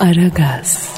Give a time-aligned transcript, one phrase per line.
[0.00, 0.88] Aragaz,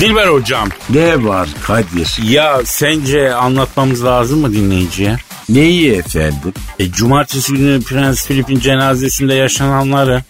[0.00, 2.18] Dilber hocam Ne var Kadir?
[2.22, 5.16] ya sence anlatmamız lazım mı dinleyiciye?
[5.48, 6.52] Neyi efendim?
[6.78, 10.22] E, cumartesi günü Prens Filip'in cenazesinde yaşananları.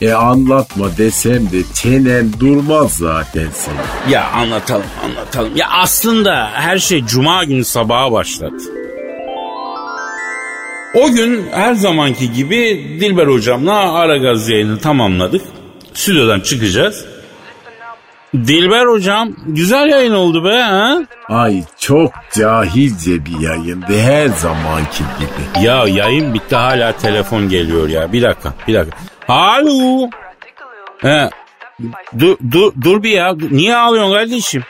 [0.00, 4.12] E anlatma desem de çenen durmaz zaten senin.
[4.12, 5.56] Ya anlatalım anlatalım.
[5.56, 8.56] Ya aslında her şey cuma günü sabaha başladı.
[10.94, 12.58] O gün her zamanki gibi
[13.00, 15.42] Dilber hocamla ara gaz yayını tamamladık.
[15.94, 17.04] Stüdyodan çıkacağız.
[18.34, 20.98] Dilber hocam güzel yayın oldu be ha?
[21.28, 25.66] Ay çok cahilce bir yayındı her zamanki gibi.
[25.66, 28.12] Ya yayın bitti hala telefon geliyor ya.
[28.12, 28.96] Bir dakika bir dakika.
[29.28, 30.08] Alo.
[30.98, 31.30] He.
[32.18, 33.34] Dur, dur, dur bir ya.
[33.50, 34.62] Niye ağlıyorsun kardeşim?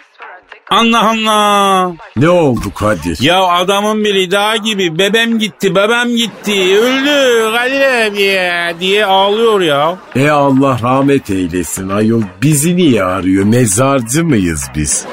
[0.71, 1.93] Allah Allah.
[2.17, 3.19] Ne oldu Kadir?
[3.23, 9.61] Ya adamın biri daha gibi bebem gitti bebem gitti öldü Kadir abi ya diye ağlıyor
[9.61, 9.97] ya.
[10.17, 15.05] E Allah rahmet eylesin ayol bizi niye arıyor mezarcı mıyız biz?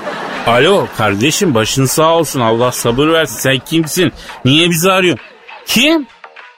[0.48, 4.12] Alo kardeşim başın sağ olsun Allah sabır versin sen kimsin?
[4.46, 5.26] Niye bizi arıyorsun?
[5.66, 6.08] Kim?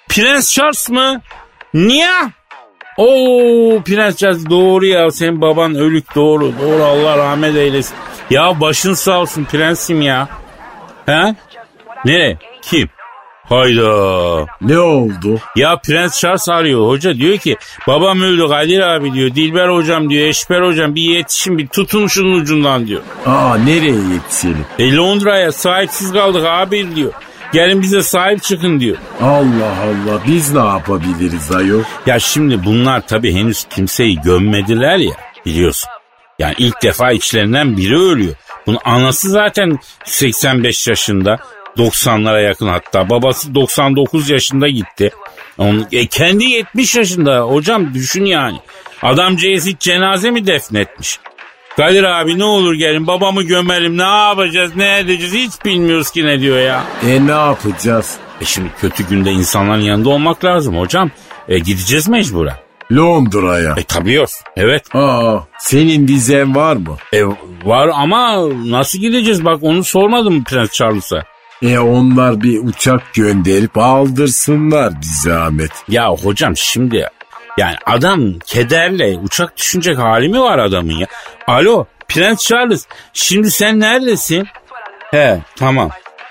[0.09, 1.21] Prens Charles mı?
[1.73, 2.11] Niye?
[2.97, 7.95] Oo Prens Charles doğru ya senin baban ölük doğru doğru Allah rahmet eylesin.
[8.29, 10.27] Ya başın sağ olsun prensim ya.
[11.05, 11.35] He?
[12.05, 12.37] Nereye?
[12.61, 12.89] Kim?
[13.49, 14.45] Hayda.
[14.61, 15.39] Ne oldu?
[15.55, 16.87] Ya Prens Charles arıyor.
[16.87, 17.57] Hoca diyor ki
[17.87, 19.35] babam öldü Kadir abi diyor.
[19.35, 20.27] Dilber hocam diyor.
[20.27, 23.01] Eşber hocam bir yetişin bir tutun şunun ucundan diyor.
[23.25, 24.65] Aa nereye yetişelim?
[24.79, 27.11] E Londra'ya sahipsiz kaldık abi diyor.
[27.53, 28.97] Gelin bize sahip çıkın diyor.
[29.21, 31.83] Allah Allah biz ne yapabiliriz ayol?
[32.05, 35.11] Ya şimdi bunlar tabii henüz kimseyi gömmediler ya
[35.45, 35.89] biliyorsun.
[36.39, 38.35] Yani ilk defa içlerinden biri ölüyor.
[38.67, 41.39] Bunun anası zaten 85 yaşında.
[41.77, 43.09] 90'lara yakın hatta.
[43.09, 45.11] Babası 99 yaşında gitti.
[45.57, 48.57] Onun, e, kendi 70 yaşında hocam düşün yani.
[49.01, 51.19] Adamcağız hiç cenaze mi defnetmiş?
[51.77, 56.39] Kadir abi ne olur gelin babamı gömelim ne yapacağız ne edeceğiz hiç bilmiyoruz ki ne
[56.39, 56.83] diyor ya.
[57.07, 58.17] E ne yapacağız?
[58.41, 61.11] E şimdi kötü günde insanların yanında olmak lazım hocam.
[61.47, 62.68] E gideceğiz mecburen.
[62.91, 63.73] Londra'ya.
[63.77, 64.29] E tabii yok.
[64.55, 64.95] Evet.
[64.95, 66.97] Aa senin vizen var mı?
[67.13, 67.25] E
[67.65, 71.23] var ama nasıl gideceğiz bak onu sormadım Prens Charles'a.
[71.61, 75.71] E onlar bir uçak gönderip aldırsınlar bir zahmet.
[75.87, 77.09] Ya hocam şimdi
[77.57, 81.07] yani adam kederle uçak düşünecek hali mi var adamın ya?
[81.47, 84.47] Alo Prens Charles şimdi sen neredesin?
[85.11, 85.89] He tamam.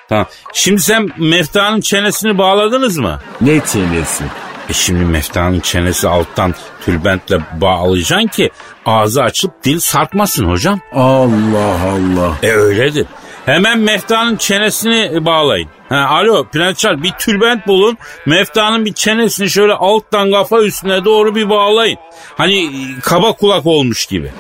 [0.08, 0.26] Tamam.
[0.52, 3.20] Şimdi sen Mefta'nın çenesini bağladınız mı?
[3.40, 4.24] Ne çenesi?
[4.68, 8.50] E şimdi Mefta'nın çenesi alttan tülbentle bağlayacaksın ki
[8.86, 10.80] ağzı açıp dil sarkmasın hocam.
[10.94, 12.32] Allah Allah.
[12.42, 13.06] E öyledir.
[13.46, 15.68] Hemen Mefta'nın çenesini bağlayın.
[15.88, 17.98] Ha, alo Prens Charles bir tülbent bulun.
[18.26, 21.98] Mefta'nın bir çenesini şöyle alttan kafa üstüne doğru bir bağlayın.
[22.36, 22.70] Hani
[23.02, 24.30] kaba kulak olmuş gibi.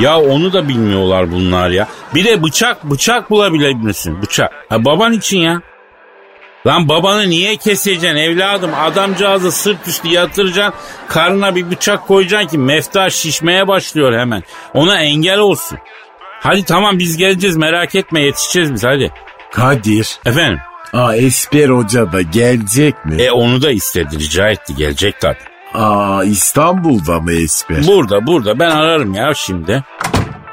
[0.00, 1.88] Ya onu da bilmiyorlar bunlar ya.
[2.14, 4.22] Bir de bıçak bıçak bulabilir misin?
[4.22, 4.52] Bıçak.
[4.68, 5.62] Ha, baban için ya.
[6.66, 8.70] Lan babanı niye keseceksin evladım?
[8.74, 10.80] Adamcağızı sırt üstü yatıracaksın.
[11.08, 14.42] Karnına bir bıçak koyacaksın ki mefta şişmeye başlıyor hemen.
[14.74, 15.78] Ona engel olsun.
[16.40, 19.10] Hadi tamam biz geleceğiz merak etme yetişeceğiz biz hadi.
[19.52, 20.18] Kadir.
[20.26, 20.58] Efendim?
[20.92, 23.22] Aa Esper Hoca da gelecek mi?
[23.22, 25.38] E onu da istedi rica etti gelecek tabii.
[25.74, 27.86] Aa İstanbul'da mı Esper?
[27.86, 29.84] Burada burada ben ararım ya şimdi.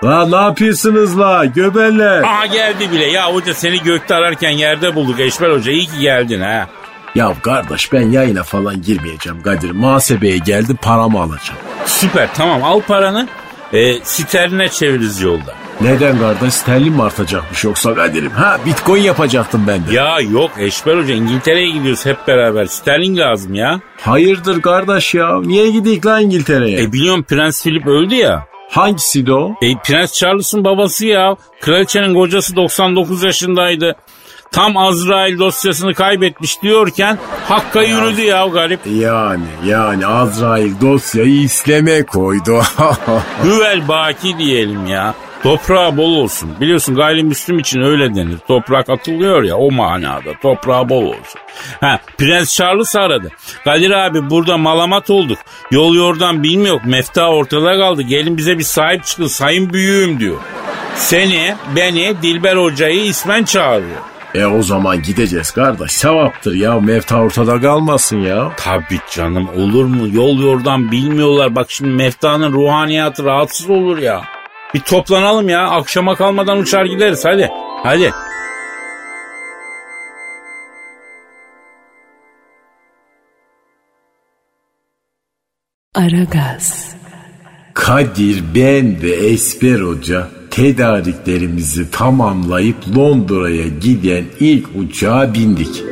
[0.04, 2.22] La ne yapıyorsunuz la göbeller?
[2.24, 6.42] Aha geldi bile ya hoca seni gökte ararken yerde bulduk Eşber Hoca iyi ki geldin
[6.42, 6.68] ha.
[7.16, 9.72] Ya kardeş ben yayına falan girmeyeceğim Kadir.
[9.72, 11.60] Muhasebeye geldi paramı alacağım.
[11.86, 13.28] Süper tamam al paranı
[13.74, 15.54] e, sterline çeviririz yolda.
[15.82, 18.32] Neden kardeş sterlin mi artacakmış yoksa Kadir'im?
[18.32, 19.94] Ha bitcoin yapacaktım ben de.
[19.96, 23.80] Ya yok Eşber Hoca İngiltere'ye gidiyoruz hep beraber sterling lazım ya.
[24.02, 25.40] Hayırdır kardeş ya?
[25.42, 26.82] Niye gidik lan İngiltere'ye?
[26.82, 28.46] E biliyorum Prens Philip öldü ya.
[28.70, 29.56] Hangisi de o?
[29.62, 31.36] E, Prens Charles'ın babası ya.
[31.62, 33.96] Kraliçenin kocası 99 yaşındaydı.
[34.52, 38.80] Tam Azrail dosyasını kaybetmiş diyorken Hakk'a yürüdü ya garip.
[38.88, 42.62] Yani yani Azrail dosyayı İslam'e koydu.
[43.44, 45.14] Hüvel baki diyelim ya.
[45.44, 46.50] Toprağı bol olsun.
[46.62, 48.38] Biliyorsun gayrimüslim için öyle denir.
[48.48, 50.34] Toprak atılıyor ya o manada.
[50.42, 51.42] Toprağı bol olsun.
[51.82, 53.30] Ha, Prens Charles aradı.
[53.66, 55.38] Kadir abi burada malamat olduk.
[55.72, 56.82] Yol yordan bilmiyor.
[56.86, 58.02] Mefta ortada kaldı.
[58.02, 60.38] Gelin bize bir sahip çıkın sayın büyüğüm diyor.
[60.96, 63.98] Seni, beni, Dilber Hoca'yı ismen çağırıyor.
[64.36, 65.92] e o zaman gideceğiz kardeş.
[65.92, 66.80] Sevaptır ya.
[66.80, 68.52] Mevta ortada kalmasın ya.
[68.58, 70.08] Tabii canım olur mu?
[70.12, 71.56] Yol yordan bilmiyorlar.
[71.56, 74.22] Bak şimdi Mefta'nın ruhaniyatı rahatsız olur ya.
[74.74, 75.70] Bir toplanalım ya.
[75.70, 77.52] Akşama kalmadan uçar gideriz hadi.
[77.84, 78.14] Hadi.
[85.96, 86.96] Aragaz.
[87.74, 95.84] Kadir, ben ve Esper Hoca tedariklerimizi tamamlayıp Londra'ya giden ilk uçağa bindik.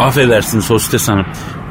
[0.00, 1.26] Affedersiniz hostes hanım.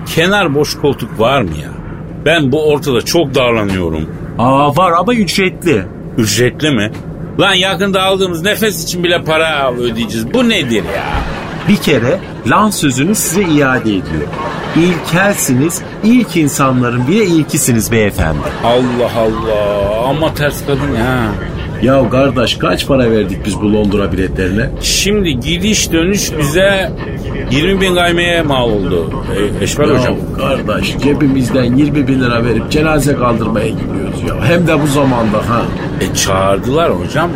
[0.06, 1.87] Kenar boş koltuk var mı ya?
[2.28, 4.10] Ben bu ortada çok darlanıyorum.
[4.38, 5.86] Aa var ama ücretli.
[6.18, 6.92] Ücretli mi?
[7.40, 10.34] Lan yakında aldığımız nefes için bile para ödeyeceğiz.
[10.34, 11.22] Bu nedir ya?
[11.68, 14.28] Bir kere lan sözünü size iade ediyor.
[14.76, 18.40] İlkelsiniz, ilk insanların bile ilkisiniz beyefendi.
[18.64, 20.08] Allah Allah.
[20.10, 21.32] Ama ters kadın ya.
[21.82, 24.70] Ya kardeş kaç para verdik biz bu Londra biletlerine?
[24.82, 26.92] Şimdi gidiş dönüş bize
[27.52, 29.12] 20 bin gaymeye mal oldu.
[29.60, 30.14] E, Eşber hocam.
[30.14, 34.46] Ya kardeş cebimizden 20 bin lira verip cenaze kaldırmaya gidiyoruz ya.
[34.46, 35.62] Hem de bu zamanda ha.
[36.02, 37.30] E çağırdılar hocam.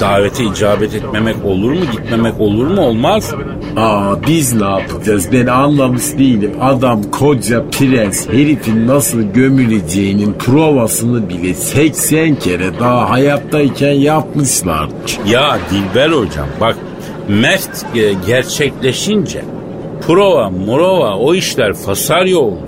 [0.00, 1.80] Davete icabet etmemek olur mu?
[1.92, 2.80] Gitmemek olur mu?
[2.80, 3.34] Olmaz.
[3.76, 6.52] Aa biz ne yapacağız ben anlamış değilim.
[6.60, 14.88] Adam koca prens herifin nasıl gömüleceğinin provasını bile 80 kere daha hayattayken yapmışlar.
[15.28, 16.76] Ya Dilber hocam bak
[17.28, 19.44] meft e, gerçekleşince
[20.06, 22.62] prova murova o işler fasaryo oluyor.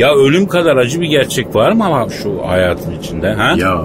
[0.00, 3.54] Ya ölüm kadar acı bir gerçek var mı ama şu hayatın içinde ha?
[3.58, 3.80] Ya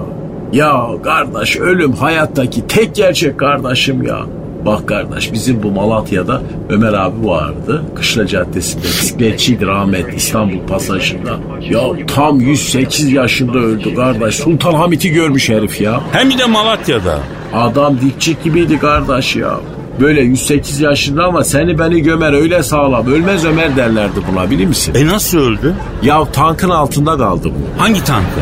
[0.54, 4.20] ya kardeş ölüm hayattaki tek gerçek kardeşim ya.
[4.66, 7.82] Bak kardeş bizim bu Malatya'da Ömer abi vardı.
[7.94, 11.30] Kışla Caddesi'nde bisikletçiydi rahmet İstanbul pasajında.
[11.70, 14.34] Ya tam 108 yaşında öldü kardeş.
[14.34, 16.00] Sultan Hamit'i görmüş herif ya.
[16.12, 17.18] Hem de Malatya'da.
[17.54, 19.60] Adam dikçik gibiydi kardeş ya.
[20.00, 23.06] Böyle 108 yaşında ama seni beni gömer öyle sağlam.
[23.06, 24.94] Ölmez Ömer derlerdi buna bilir misin?
[24.94, 25.74] E nasıl öldü?
[26.02, 27.82] Ya tankın altında kaldı bu.
[27.82, 28.40] Hangi tankı?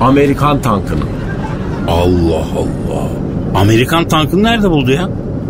[0.00, 1.19] Amerikan tankının.
[1.88, 3.08] Allah Allah.
[3.54, 5.08] Amerikan tankını nerede buldu ya?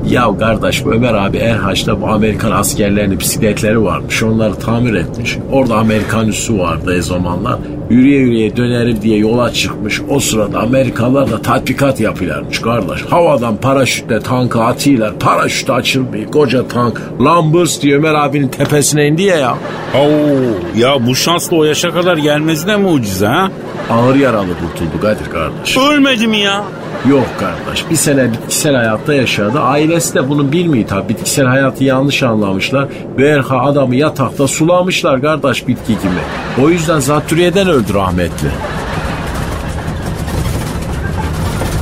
[0.08, 4.23] Ya kardeş Ömer abi Erhaç'ta bu Amerikan askerlerinin bisikletleri varmış.
[4.23, 5.38] Onları tamir etmiş.
[5.52, 7.58] Orada Amerikan üssü vardı o zamanlar.
[7.91, 10.00] Yürüye yürüye dönerim diye yola çıkmış.
[10.08, 13.02] O sırada Amerikalılar da tatbikat yapıyorlarmış kardeş.
[13.02, 15.19] Havadan paraşütle tankı atıyorlar.
[15.19, 16.31] Paraşüt açılmıyor.
[16.31, 19.55] Koca tank Lambers diye Ömer abinin tepesine indi ya ya.
[19.94, 23.50] Oo, ya bu şansla o yaşa kadar gelmesi de mucize ha?
[23.91, 25.76] Ağır yaralı kurtuldu Kadir kardeş.
[25.76, 26.64] Ölmedi mi ya?
[27.08, 29.61] Yok kardeş bir sene bitkisel hayatta yaşadı.
[29.90, 31.08] Ailesi de bunu bilmiyor tabi.
[31.08, 32.88] Bitkisel hayatı yanlış anlamışlar.
[33.19, 36.62] Berha adamı yatakta sulamışlar kardeş bitki gibi.
[36.62, 38.48] O yüzden zatürriyeden öldü rahmetli.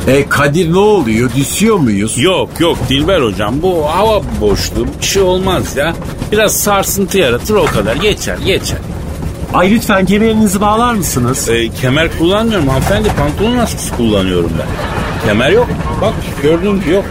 [0.09, 1.31] E Kadir ne oluyor?
[1.37, 2.19] Düşüyor muyuz?
[2.19, 5.95] Yok yok Dilber hocam bu hava boşluğu bir şey olmaz ya.
[6.33, 8.79] Biraz sarsıntı yaratır o kadar geçer geçer.
[9.55, 11.49] Ay lütfen kemerinizi bağlar mısınız?
[11.49, 14.67] E, kemer kullanmıyorum hanımefendi pantolon askısı kullanıyorum ben.
[15.29, 15.69] Kemer yok
[16.01, 17.05] bak gördüğün gibi yok.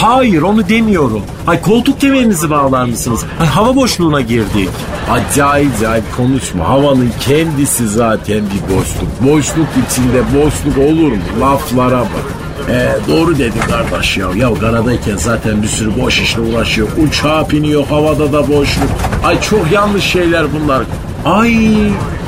[0.00, 1.22] Hayır onu demiyorum.
[1.46, 3.24] Ay koltuk kemerinizi bağlar mısınız?
[3.40, 4.68] Ay hava boşluğuna girdik.
[5.10, 6.68] Acayip acayip konuşma.
[6.68, 9.08] Havanın kendisi zaten bir boşluk.
[9.20, 11.18] Boşluk içinde boşluk olur mu?
[11.40, 12.34] Laflara bak.
[12.70, 14.26] E, doğru dedin kardeş ya.
[14.36, 16.88] Ya karadayken zaten bir sürü boş işle uğraşıyor.
[17.08, 18.88] Uçağa biniyor havada da boşluk.
[19.24, 20.82] Ay çok yanlış şeyler bunlar.
[21.24, 21.56] Ay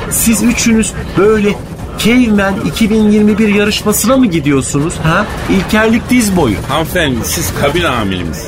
[0.09, 1.49] siz üçünüz böyle
[1.99, 4.93] Caveman 2021 yarışmasına mı gidiyorsunuz?
[5.03, 5.25] Ha?
[5.49, 6.55] İlkerlik diz boyu.
[6.69, 8.47] Hanımefendi siz kabin amirimsiniz.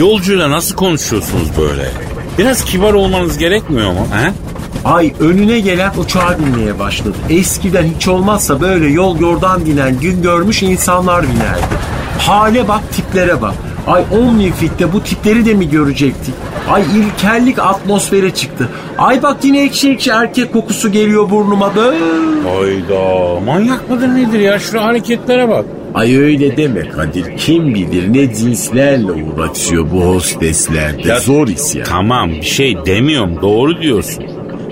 [0.00, 1.90] Yolcuyla nasıl konuşuyorsunuz böyle?
[2.38, 4.06] Biraz kibar olmanız gerekmiyor mu?
[4.14, 4.32] He?
[4.84, 7.16] Ay önüne gelen uçağa binmeye başladı.
[7.30, 11.62] Eskiden hiç olmazsa böyle yol yordan binen gün görmüş insanlar binerdi.
[12.18, 13.54] Hale bak tiplere bak.
[13.86, 16.34] Ay Omnifit'te bu tipleri de mi görecektik?
[16.70, 18.68] Ay ilkellik atmosfere çıktı.
[18.98, 21.98] Ay bak yine ekşi ekşi erkek kokusu geliyor burnuma böyle.
[22.48, 25.64] Hayda manyak mıdır nedir ya şu hareketlere bak.
[25.94, 27.36] Ay öyle deme Kadir.
[27.36, 31.08] Kim bilir ne cinslerle uğraşıyor bu hosteslerde.
[31.08, 31.84] Ya- Zor iş ya.
[31.84, 34.24] Tamam bir şey demiyorum doğru diyorsun.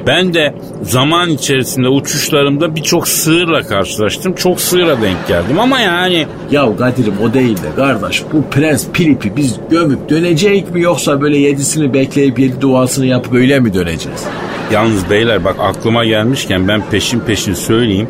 [0.07, 4.35] Ben de zaman içerisinde uçuşlarımda birçok sığırla karşılaştım.
[4.35, 9.37] Çok sığıra denk geldim ama yani Ya Kadir'im o değil de kardeş bu prens Pilip'i
[9.37, 14.25] biz gömüp dönecek mi yoksa böyle yedisini bekleyip yedi duasını yapıp öyle mi döneceğiz?
[14.73, 18.09] yalnız beyler bak aklıma gelmişken ben peşin peşin söyleyeyim.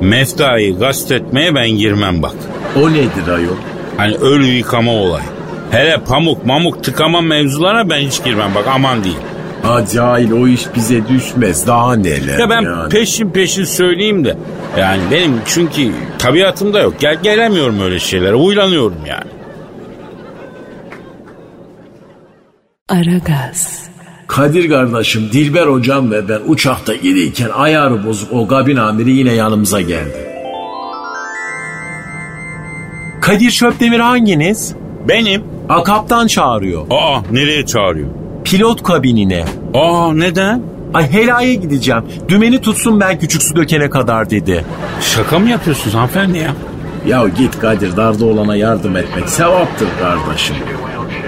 [0.00, 2.34] Meftayı gastetmeye ben girmem bak.
[2.76, 3.56] O nedir ayol?
[3.96, 5.22] Hani ölü yıkama olay.
[5.70, 9.16] Hele pamuk mamuk tıkama mevzulara ben hiç girmem bak aman değil.
[9.64, 12.88] Acayip o iş bize düşmez daha neler Ya ben yani.
[12.88, 14.36] peşin peşin söyleyeyim de
[14.78, 16.94] yani benim çünkü tabiatımda yok.
[17.00, 18.34] Gel gelemiyorum öyle şeylere.
[18.34, 19.30] Huylanıyorum yani.
[22.88, 23.90] Aragaz.
[24.26, 29.80] Kadir kardeşim, Dilber hocam ve ben uçakta giderken ayarı bozuk o kabin amiri yine yanımıza
[29.80, 30.26] geldi.
[33.20, 34.74] Kadir Şöpdemir hanginiz?
[35.08, 35.44] Benim.
[35.68, 36.86] A kaptan çağırıyor.
[36.90, 38.08] Aa nereye çağırıyor?
[38.44, 39.44] Pilot kabinine.
[39.74, 40.62] Aa neden?
[40.94, 42.02] Ay helaya gideceğim.
[42.28, 44.64] Dümeni tutsun ben küçük su dökene kadar dedi.
[45.00, 46.54] Şaka mı yapıyorsunuz hanımefendi ya?
[47.06, 50.56] Ya git Kadir darda olana yardım etmek sevaptır kardeşim.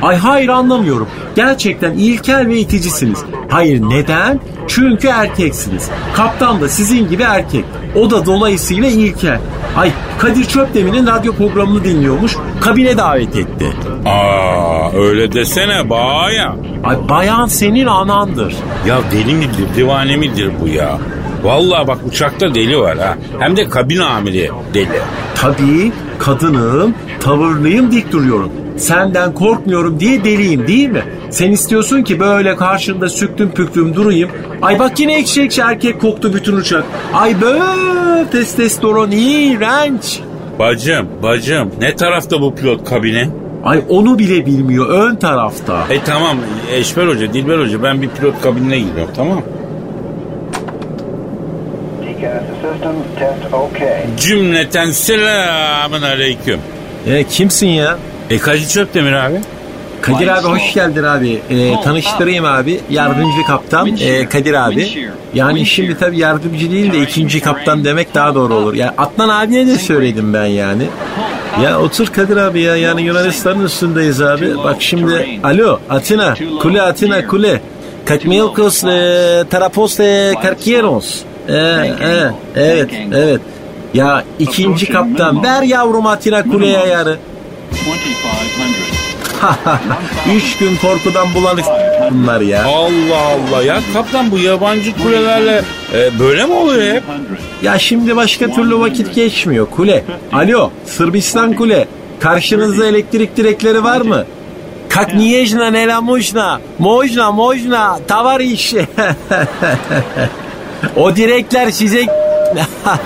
[0.02, 1.08] Ay hayır anlamıyorum.
[1.36, 3.24] Gerçekten ilkel ve iticisiniz.
[3.48, 4.40] Hayır neden?
[4.68, 5.90] Çünkü erkeksiniz.
[6.14, 7.64] Kaptan da sizin gibi erkek.
[7.94, 9.40] O da dolayısıyla ilkel.
[9.76, 12.36] Ay Kadir Çöpdemir'in radyo programını dinliyormuş.
[12.60, 13.72] Kabine davet etti.
[14.06, 16.56] Aa öyle desene baya.
[16.84, 18.54] Ay bayan senin anandır.
[18.86, 20.98] Ya deli midir divane midir bu ya?
[21.42, 23.16] Vallahi bak uçakta deli var ha.
[23.38, 25.00] Hem de kabin amiri deli.
[25.34, 28.50] Tabii kadınım, tavırlıyım, dik duruyorum.
[28.76, 31.02] Senden korkmuyorum diye deliyim değil mi?
[31.30, 34.30] Sen istiyorsun ki böyle karşında süktüm püktüm durayım.
[34.62, 36.84] Ay bak yine ekşi ekşi erkek koktu bütün uçak.
[37.14, 40.20] Ay böyle testosteron iğrenç.
[40.58, 43.28] Bacım bacım ne tarafta bu pilot kabini?
[43.64, 45.86] Ay onu bile bilmiyor ön tarafta.
[45.90, 46.36] E tamam
[46.72, 49.42] Eşber Hoca, Dilber Hoca ben bir pilot kabinine gidiyorum tamam
[52.00, 54.16] TCAS system test okay.
[54.16, 56.60] Cümleten selamun aleyküm.
[57.06, 57.98] E, kimsin ya?
[58.32, 59.40] E Kadir Çöptemir abi.
[60.00, 61.42] Kadir abi hoş geldin abi.
[61.50, 62.80] E, tanıştırayım abi.
[62.90, 65.08] Yardımcı kaptan e, Kadir abi.
[65.34, 68.74] Yani şimdi tabii yardımcı değil de ikinci kaptan demek daha doğru olur.
[68.74, 70.82] Yani Adnan abiye de söyledim ben yani.
[71.62, 74.54] Ya otur Kadir abi ya yani Yunanistan'ın üstündeyiz abi.
[74.64, 77.60] Bak şimdi alo Atina kule Atina kule.
[78.04, 81.22] Kakmiokos e, Tarapos e, Karkieros.
[81.48, 83.40] E, e, evet evet.
[83.94, 87.18] Ya ikinci kaptan ver yavrum Atina kuleye ayarı.
[87.72, 90.36] 2500.
[90.36, 91.64] Üç gün korkudan bulanık
[92.10, 92.64] bunlar ya.
[92.64, 95.62] Allah Allah ya kaptan bu yabancı kulelerle
[95.94, 97.02] e, böyle mi oluyor hep?
[97.62, 100.04] Ya şimdi başka türlü vakit geçmiyor kule.
[100.32, 101.88] Alo Sırbistan kule.
[102.20, 104.24] Karşınızda elektrik direkleri var mı?
[104.88, 106.60] Kak niyejna nela mujna.
[106.78, 107.98] Mojna mojna.
[108.08, 108.74] Tavariş.
[110.96, 112.00] o direkler size...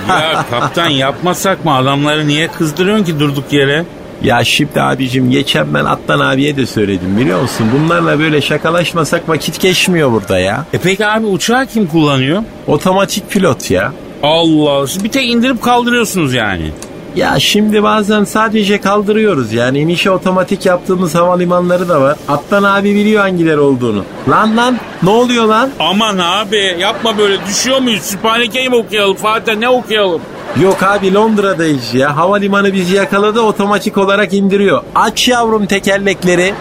[0.09, 3.85] Ya kaptan yapmasak mı adamları niye kızdırıyorsun ki durduk yere?
[4.23, 7.67] Ya şimdi abicim geçen ben Atlan abiye de söyledim biliyor musun?
[7.75, 10.65] Bunlarla böyle şakalaşmasak vakit geçmiyor burada ya.
[10.73, 12.43] E peki abi uçağı kim kullanıyor?
[12.67, 13.93] Otomatik pilot ya.
[14.23, 16.71] Allah siz bir tek indirip kaldırıyorsunuz yani.
[17.15, 22.17] Ya şimdi bazen sadece kaldırıyoruz yani inişi otomatik yaptığımız havalimanları da var.
[22.27, 24.05] Atlan abi biliyor hangileri olduğunu.
[24.29, 25.69] Lan lan ne oluyor lan?
[25.79, 28.01] Aman abi yapma böyle düşüyor muyuz?
[28.01, 30.21] Sübhaneke'yi mi okuyalım Fatih ne okuyalım?
[30.61, 32.17] Yok abi Londra'dayız ya.
[32.17, 34.83] Havalimanı bizi yakaladı otomatik olarak indiriyor.
[34.95, 36.53] Aç yavrum tekerlekleri.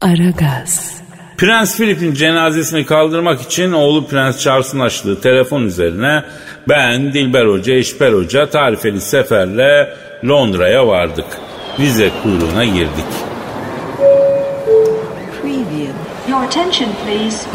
[0.00, 1.00] Aragaz,
[1.38, 6.24] Prens Philip'in cenazesini kaldırmak için oğlu Prens Charles'ın açtığı telefon üzerine
[6.68, 11.24] ben, Dilber Hoca, Eşber Hoca tarifeli seferle Londra'ya vardık.
[11.78, 13.04] Vize kuyruğuna girdik.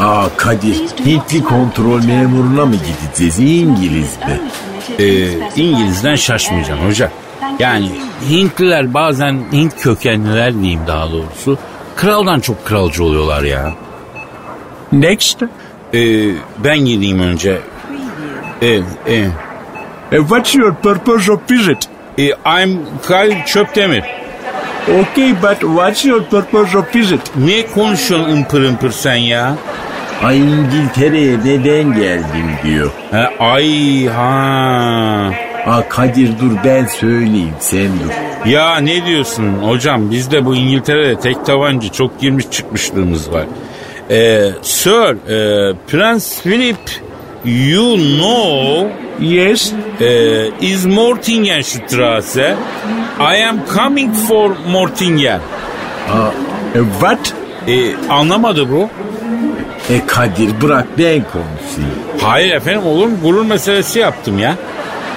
[0.00, 0.74] Aa Kadir
[1.06, 4.40] Hintli kontrol memuruna mı gideceğiz İngiliz mi?
[4.98, 7.10] Ee, İngiliz'den şaşmayacağım hoca.
[7.58, 7.90] Yani
[8.30, 11.58] Hintliler bazen Hint kökenliler diyeyim daha doğrusu.
[11.96, 13.72] Kraldan çok kralcı oluyorlar ya.
[14.92, 15.42] Next.
[15.42, 15.48] Ee,
[16.64, 17.58] ben gideyim önce.
[18.62, 18.68] Ee,
[19.06, 19.30] e,
[20.10, 21.88] what's your purpose of visit?
[22.18, 24.04] e, I'm Kyle Çöptemir.
[24.88, 27.20] Okay but what's your purpose of visit?
[27.36, 29.54] Niye konuşuyorsun ımpır ımpır sen ya?
[30.22, 32.90] Ay İngiltere'ye neden geldim diyor.
[33.10, 35.30] Ha, ay ha.
[35.66, 38.48] Aa Kadir dur ben söyleyeyim sen dur.
[38.50, 43.44] Ya ne diyorsun hocam bizde bu İngiltere'de tek tabancı çok girmiş çıkmışlığımız var.
[44.10, 46.76] Ee, sir, e, Prens Philip
[47.44, 49.72] you know Yes.
[50.00, 52.54] e, is Mortingenstrasse.
[53.20, 55.40] I am coming for Mortingen.
[56.12, 56.30] Aa,
[56.74, 57.34] e, what?
[57.68, 58.88] E, anlamadı bu.
[59.90, 61.98] E Kadir bırak ben konuşayım.
[62.22, 63.16] Hayır efendim olur mu?
[63.22, 64.54] Gurur meselesi yaptım ya.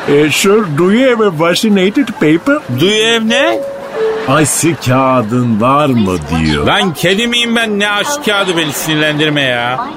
[0.09, 2.59] Uh, sir, do you have a vaccinated paper?
[2.79, 3.59] Do you have ne?
[4.27, 6.67] Aysı kağıdın var mı diyor.
[6.67, 9.87] Lan kedi miyim ben ne aşk kağıdı beni sinirlendirme ya.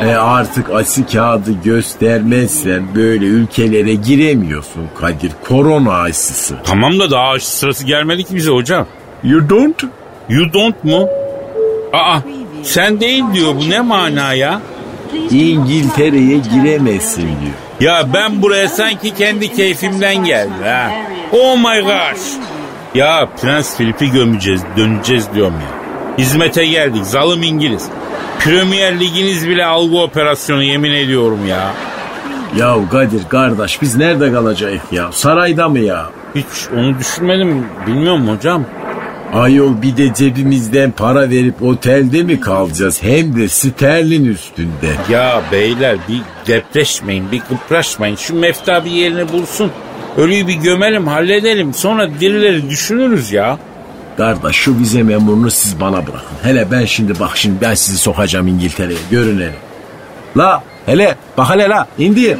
[0.00, 5.32] E artık aşı kağıdı göstermezsen böyle ülkelere giremiyorsun Kadir.
[5.48, 6.54] Korona aşısı.
[6.64, 8.86] Tamam da daha aşı sırası gelmedi ki bize hocam.
[9.24, 9.82] You don't?
[10.28, 11.08] You don't mu?
[11.92, 12.18] Aa
[12.62, 14.60] sen değil diyor bu ne mana ya?
[15.30, 17.65] İngiltere'ye giremezsin diyor.
[17.80, 20.90] Ya ben buraya sanki kendi keyfimden geldim ha.
[21.32, 22.20] Oh my gosh.
[22.94, 25.76] Ya Prens Philip'i gömeceğiz döneceğiz diyorum ya.
[26.18, 27.88] Hizmete geldik zalim İngiliz.
[28.38, 31.72] Premier Liginiz bile algı operasyonu yemin ediyorum ya.
[32.56, 35.12] Ya Kadir kardeş biz nerede kalacağız ya?
[35.12, 36.06] Sarayda mı ya?
[36.34, 36.44] Hiç
[36.76, 38.64] onu düşünmedim bilmiyorum hocam.
[39.36, 43.02] Ayol bir de cebimizden para verip otelde mi kalacağız?
[43.02, 44.92] Hem de sterlin üstünde.
[45.10, 48.16] Ya beyler bir depreşmeyin, bir kıpraşmayın.
[48.16, 49.72] Şu mefta bir yerini bulsun.
[50.16, 51.74] Ölüyü bir gömelim, halledelim.
[51.74, 53.58] Sonra dirileri düşünürüz ya.
[54.16, 56.36] Kardeş şu vize memurunu siz bana bırakın.
[56.42, 58.98] Hele ben şimdi bak şimdi ben sizi sokacağım İngiltere'ye.
[59.10, 59.54] Görün hele.
[60.36, 62.38] La hele bak hele la indi.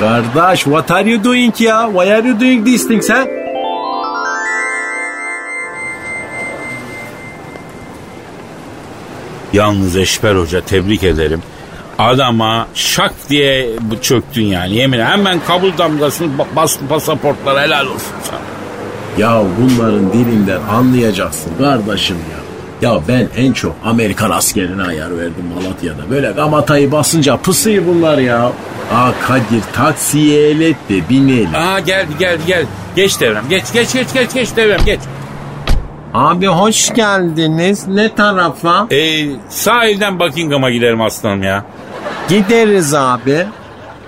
[0.00, 1.90] Kardeş what are you doing ya?
[1.92, 3.26] Why are you doing these things ha?
[9.58, 11.42] Yalnız Eşber Hoca tebrik ederim.
[11.98, 13.70] Adama şak diye
[14.02, 14.74] çöktün yani.
[14.76, 18.38] Yemin hemen kabul damgasını ba- bastın pasaportlara helal olsun sana.
[19.18, 22.44] Ya bunların dilinden anlayacaksın kardeşim ya.
[22.90, 26.10] Ya ben en çok Amerikan askerine ayar verdim Malatya'da.
[26.10, 28.52] Böyle gamatayı basınca pısıyı bunlar ya.
[28.94, 31.54] Aa Kadir taksiye elet de binelim.
[31.54, 32.66] Aa geldi geldi geldi.
[32.96, 35.00] Geç devrem geç geç geç geç geç devrem geç.
[36.14, 37.88] Abi hoş geldiniz.
[37.88, 38.86] Ne tarafa?
[38.90, 41.64] Ee, sahilden Buckingham'a gidelim aslanım ya.
[42.28, 43.46] Gideriz abi.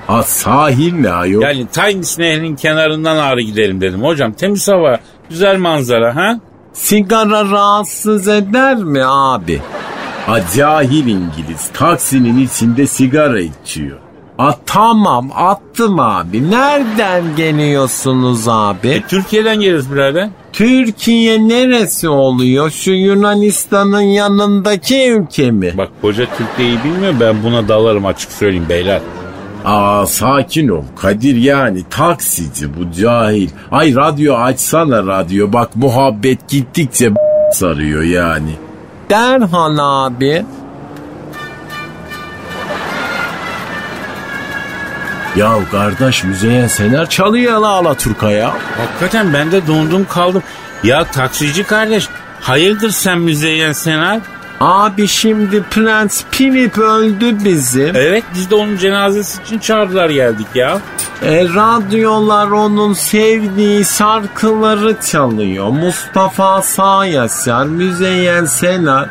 [0.06, 1.42] Ha sahil mi ayol?
[1.42, 4.02] Yani Tynes Nehri'nin kenarından ağrı gidelim dedim.
[4.02, 4.98] Hocam temiz hava,
[5.30, 6.40] güzel manzara ha?
[6.72, 9.62] Sigara rahatsız eder mi abi?
[10.26, 13.98] Ha cahil İngiliz taksinin içinde sigara içiyor.
[14.38, 16.50] A, tamam attım abi.
[16.50, 18.88] Nereden geliyorsunuz abi?
[18.88, 20.28] E, Türkiye'den geliyoruz birader.
[20.56, 22.70] Türkiye neresi oluyor?
[22.70, 25.74] Şu Yunanistan'ın yanındaki ülke mi?
[25.78, 29.00] Bak koca Türkiye'yi bilmiyor ben buna dalarım açık söyleyeyim beyler.
[29.64, 33.48] Aa sakin ol Kadir yani taksici bu cahil.
[33.70, 37.12] Ay radyo açsana radyo bak muhabbet gittikçe
[37.52, 38.50] sarıyor yani.
[39.10, 40.44] Derhal abi.
[45.36, 48.54] Ya kardeş Müzeyyen Sener çalıyor la Alaturka ya.
[48.78, 50.42] Hakikaten ben de dondum kaldım.
[50.84, 52.08] Ya taksici kardeş
[52.40, 54.20] hayırdır sen müzeyyen Senar?
[54.60, 57.96] Abi şimdi Prens Philip öldü bizim.
[57.96, 60.78] Evet biz de onun cenazesi için çağırdılar geldik ya.
[61.22, 65.68] E, radyolar onun sevdiği şarkıları çalıyor.
[65.68, 69.08] Mustafa Sağyaşar, Müzeyyen Senar.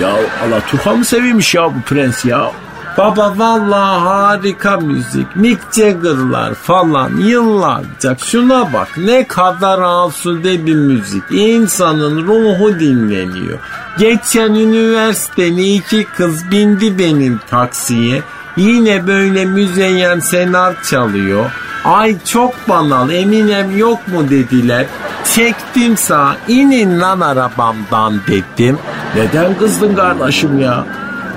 [0.00, 0.10] Ya
[0.48, 2.50] Alaturka mı sevmiş ya bu prens ya?
[2.98, 5.36] Baba vallahi harika müzik.
[5.36, 8.16] Mick Jagger'lar falan yıllarca.
[8.24, 11.22] Şuna bak ne kadar asude bir müzik.
[11.30, 13.58] İnsanın ruhu dinleniyor.
[13.98, 18.22] Geçen üniversiteli iki kız bindi benim taksiye.
[18.56, 21.50] Yine böyle müzeyyen senar çalıyor.
[21.84, 24.86] Ay çok banal Eminem yok mu dediler.
[25.34, 28.78] Çektim sağ inin lan arabamdan dedim.
[29.16, 30.84] Neden kızdın kardeşim ya?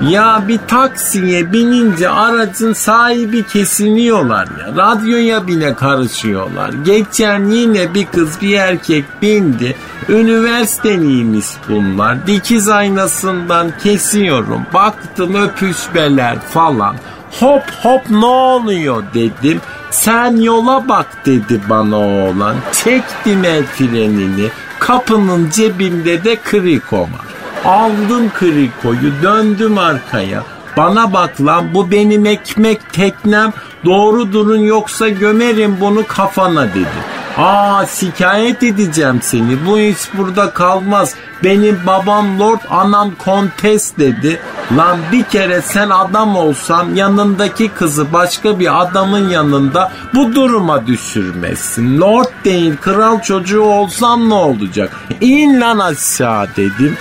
[0.02, 4.76] Ya bir taksiye binince aracın sahibi kesiniyorlar ya.
[4.76, 6.70] Radyoya bile karışıyorlar.
[6.84, 9.76] Geçen yine bir kız bir erkek bindi.
[10.08, 12.26] Üniversiteliymiş bunlar.
[12.26, 14.62] Dikiz aynasından kesiyorum.
[14.74, 16.96] Baktım öpüşmeler falan.
[17.40, 19.60] Hop hop ne oluyor dedim.
[19.90, 22.56] Sen yola bak dedi bana oğlan.
[22.72, 24.48] Çektim el frenini.
[24.78, 27.27] Kapının cebinde de kriko var.
[27.64, 30.42] Aldım krikoyu döndüm arkaya.
[30.76, 33.52] Bana bak lan bu benim ekmek teknem.
[33.84, 37.18] Doğru durun yoksa gömerim bunu kafana dedi.
[37.38, 39.66] Aa şikayet edeceğim seni.
[39.66, 41.14] Bu iş burada kalmaz.
[41.44, 44.40] Benim babam lord anam kontes dedi.
[44.76, 52.00] Lan bir kere sen adam olsan yanındaki kızı başka bir adamın yanında bu duruma düşürmezsin.
[52.00, 54.96] Lord değil kral çocuğu olsan ne olacak?
[55.20, 56.96] İn lan aşağı dedim.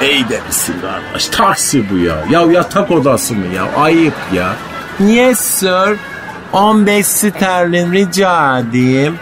[0.00, 2.24] Ey demişsin kardeş taksi bu ya.
[2.30, 4.56] Ya yatak odası mı ya ayıp ya.
[5.00, 5.96] Yes sir.
[6.52, 9.18] 15 sterlin rica edeyim.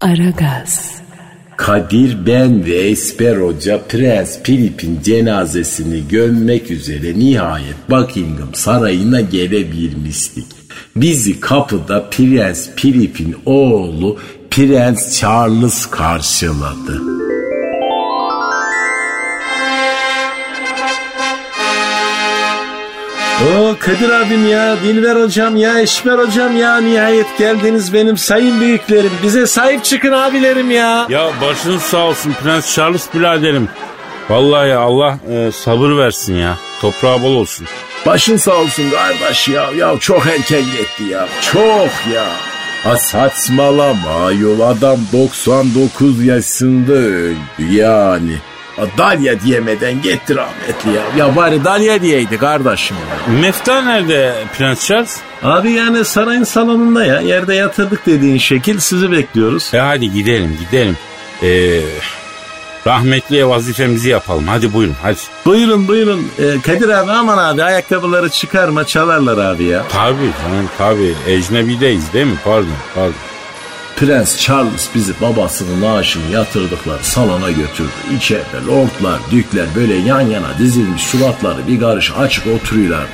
[0.00, 1.00] Aragaz,
[1.56, 10.46] Kadir ben ve Esper Hoca Prens Philip'in cenazesini gömmek üzere nihayet Buckingham Sarayı'na gelebilmiştik.
[10.96, 14.18] Bizi kapıda Prens Philip'in oğlu
[14.50, 17.02] Prens Charles karşıladı.
[23.40, 29.10] Oo Kadir abim ya, Dilber hocam ya, Eşber hocam ya nihayet geldiniz benim sayın büyüklerim.
[29.22, 31.06] Bize sahip çıkın abilerim ya.
[31.08, 33.68] Ya başınız sağ olsun Prens Charles biraderim.
[34.30, 36.56] Vallahi ya Allah e, sabır versin ya.
[36.80, 37.66] Toprağı bol olsun.
[38.06, 39.70] Başın sağ olsun kardeş ya.
[39.76, 41.28] Ya çok erken gitti ya.
[41.52, 42.24] Çok ya.
[42.84, 47.36] Ha saçmalama yol adam 99 yaşında öldü
[47.70, 48.36] yani.
[48.98, 51.02] Dalya diyemeden gitti rahmetli ya.
[51.26, 52.96] Ya bari Dalya diyeydi kardeşim.
[53.40, 55.16] Mefta nerede Prens Charles?
[55.42, 59.74] Abi yani sarayın salonunda ya yerde yatırdık dediğin şekil sizi bekliyoruz.
[59.74, 60.96] E hadi gidelim gidelim.
[61.42, 61.80] Ee,
[62.86, 64.44] rahmetliye vazifemizi yapalım.
[64.48, 65.16] Hadi buyurun hadi.
[65.46, 69.84] Buyurun buyurun Ee, Kadir abi aman abi ayakkabıları çıkarma çalarlar abi ya.
[69.88, 71.14] Tabii canım tabii.
[71.28, 72.38] Ecnebideyiz değil mi?
[72.44, 73.14] Pardon pardon.
[73.96, 77.90] Prens Charles bizi babasının naaşını yatırdıkları salona götürdü.
[78.16, 83.08] İçeride lordlar, dükler böyle yan yana dizilmiş suratları bir karış açık oturuyorlardı.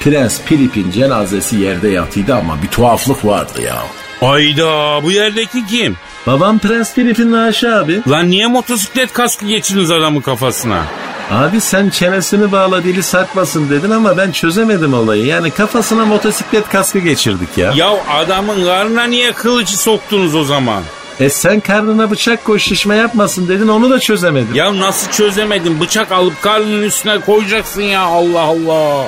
[0.00, 3.82] Prens Philip'in cenazesi yerde yatıydı ama bir tuhaflık vardı ya.
[4.22, 5.96] Ayda bu yerdeki kim?
[6.26, 8.02] Babam Prens Filip'in naaşı abi.
[8.08, 10.82] Lan niye motosiklet kaskı geçirdiniz adamın kafasına?
[11.30, 15.26] Abi sen çenesini bağla dili sarkmasın dedin ama ben çözemedim olayı.
[15.26, 17.72] Yani kafasına motosiklet kaskı geçirdik ya.
[17.76, 20.82] Ya adamın karnına niye kılıcı soktunuz o zaman?
[21.20, 24.54] E sen karnına bıçak koy şişme yapmasın dedin onu da çözemedim.
[24.54, 25.80] Ya nasıl çözemedin?
[25.80, 29.04] Bıçak alıp karnının üstüne koyacaksın ya Allah Allah.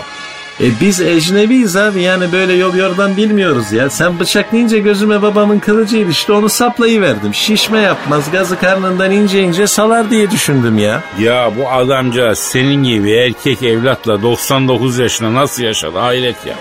[0.60, 3.90] E biz ecnebiyiz abi yani böyle yol yordan bilmiyoruz ya.
[3.90, 7.34] Sen bıçak deyince gözüme babamın kılıcıydı işte onu saplayıverdim.
[7.34, 11.02] Şişme yapmaz gazı karnından ince ince salar diye düşündüm ya.
[11.18, 16.54] Ya bu adamca senin gibi erkek evlatla 99 yaşında nasıl yaşadı hayret ya.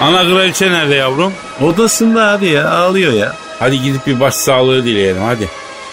[0.00, 1.32] Ana kraliçe nerede yavrum?
[1.60, 3.36] Odasında abi ya ağlıyor ya.
[3.58, 5.48] Hadi gidip bir baş sağlığı dileyelim hadi.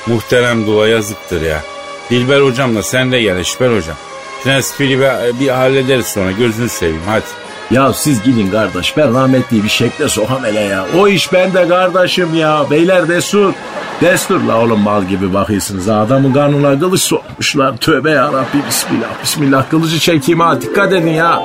[0.07, 1.63] Muhterem dua yazıktır ya.
[2.09, 3.95] Dilber hocamla sen de gel Eşber hocam.
[4.43, 7.23] Prens Filip'e bir hallederiz sonra gözünü seveyim hadi.
[7.71, 10.85] Ya siz gidin kardeş ben rahmetliyi bir şekle sokam hele ya.
[10.97, 12.65] O iş bende kardeşim ya.
[12.71, 13.53] Beyler destur.
[14.01, 15.89] Destur la oğlum mal gibi bakıyorsunuz.
[15.89, 17.77] Adamın karnına kılıç sokmuşlar.
[17.77, 19.23] Tövbe yarabbi bismillah.
[19.23, 21.41] Bismillah kılıcı çekeyim ha dikkat edin ya.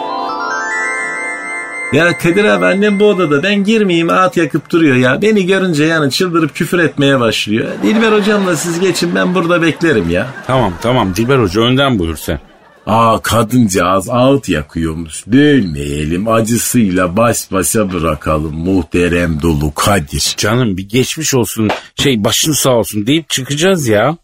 [1.92, 5.22] Ya Kadir abi annem bu odada ben girmeyeyim at yakıp duruyor ya.
[5.22, 7.68] Beni görünce yani çıldırıp küfür etmeye başlıyor.
[7.82, 10.26] Dilber hocamla siz geçin ben burada beklerim ya.
[10.46, 12.40] Tamam tamam Dilber hoca önden buyur sen.
[12.86, 15.26] Aa kadıncağız ağıt yakıyormuş.
[15.26, 20.34] Bölmeyelim acısıyla baş başa bırakalım muhterem dolu Kadir.
[20.36, 21.70] Canım bir geçmiş olsun
[22.02, 24.16] şey başın sağ olsun deyip çıkacağız ya.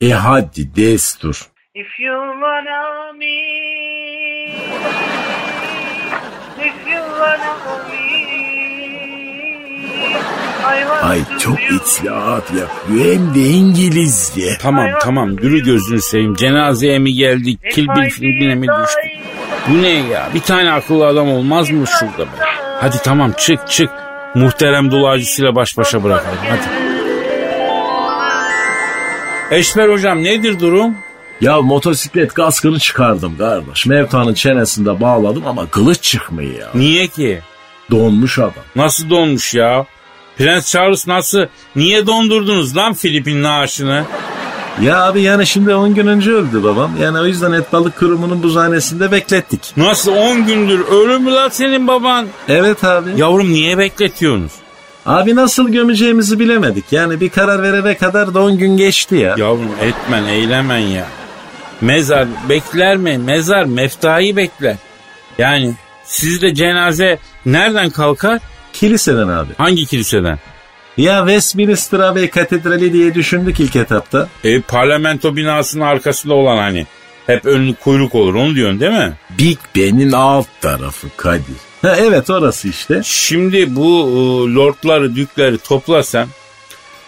[0.00, 1.48] E hadi destur.
[1.74, 3.36] If you wanna me,
[6.58, 7.54] if you wanna
[7.88, 7.98] me,
[11.02, 11.58] Ay çok
[12.10, 14.58] ağıt yakıyor hem de İngilizce.
[14.60, 16.34] Tamam tamam yürü gözünü seveyim.
[16.34, 17.60] Cenazeye mi geldik?
[17.76, 19.28] I filmine mi düştük?
[19.68, 20.28] Bu ne ya?
[20.34, 22.44] Bir tane akıllı adam olmaz mı şurada be?
[22.80, 23.90] Hadi tamam çık çık.
[24.34, 26.88] Muhterem duacısıyla baş başa bırakalım hadi.
[29.50, 30.94] Eşber hocam nedir durum?
[31.40, 33.86] Ya motosiklet kaskını çıkardım kardeş.
[33.86, 36.68] Mevtanın çenesinde bağladım ama kılıç çıkmıyor ya.
[36.74, 37.40] Niye ki?
[37.90, 38.52] Donmuş adam.
[38.76, 39.86] Nasıl donmuş ya?
[40.38, 41.46] Prens Charles nasıl?
[41.76, 44.04] Niye dondurdunuz lan Filip'in naaşını?
[44.82, 46.90] Ya abi yani şimdi 10 gün önce öldü babam.
[47.02, 49.60] Yani o yüzden et balık kurumunun buzhanesinde beklettik.
[49.76, 52.26] Nasıl 10 gündür ölü mü lan senin baban?
[52.48, 53.10] Evet abi.
[53.16, 54.52] Yavrum niye bekletiyorsunuz?
[55.06, 56.84] Abi nasıl gömeceğimizi bilemedik.
[56.92, 59.34] Yani bir karar verene kadar da 10 gün geçti ya.
[59.38, 61.06] Yavrum etmen eylemen ya.
[61.80, 63.18] Mezar bekler mi?
[63.18, 64.76] Mezar meftayı bekler.
[65.38, 65.74] Yani
[66.04, 68.40] sizde cenaze nereden kalkar?
[68.72, 69.52] Kiliseden abi.
[69.58, 70.38] Hangi kiliseden?
[70.96, 74.28] Ya Westminster Abbey Katedrali diye düşündük ilk etapta.
[74.44, 76.86] E, parlamento binasının arkasında olan hani.
[77.26, 79.12] Hep önlü kuyruk olur onu diyorsun değil mi?
[79.38, 81.56] Big Ben'in alt tarafı Kadir.
[81.82, 83.00] Ha evet orası işte.
[83.04, 86.28] Şimdi bu e, lordları, dükleri toplasan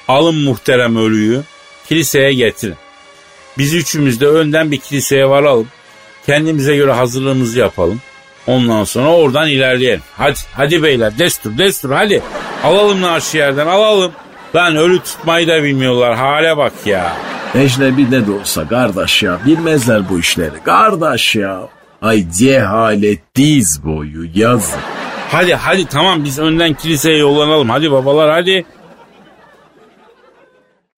[0.09, 1.43] alın muhterem ölüyü
[1.89, 2.77] kiliseye getirin.
[3.59, 5.69] Biz üçümüz de önden bir kiliseye varalım.
[6.27, 8.01] Kendimize göre hazırlığımızı yapalım.
[8.47, 10.03] Ondan sonra oradan ilerleyelim.
[10.17, 12.23] Hadi, hadi beyler destur, destur hadi.
[12.65, 14.13] Alalım naaşı yerden alalım.
[14.55, 17.13] Lan ölü tutmayı da bilmiyorlar hale bak ya.
[17.55, 19.39] Ecnebi ne de olsa kardeş ya.
[19.47, 20.63] Bilmezler bu işleri.
[20.65, 21.61] Kardeş ya.
[22.03, 24.79] Ay cehalet diz boyu yazık.
[25.31, 27.69] Hadi hadi tamam biz önden kiliseye yollanalım.
[27.69, 28.65] Hadi babalar hadi.